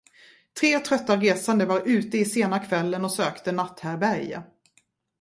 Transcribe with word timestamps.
Tre 0.59 0.79
trötta 0.79 1.17
resande 1.17 1.65
var 1.65 1.81
ute 1.85 2.17
i 2.17 2.25
sena 2.25 2.59
kvällen 2.59 3.05
och 3.05 3.11
sökte 3.11 3.51
natthärbärge. 3.51 4.43